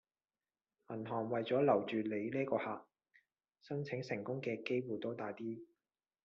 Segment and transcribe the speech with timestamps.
[0.87, 2.87] 銀行為左留住你呢個客，
[3.61, 5.63] 申請成功嘅機會都大啲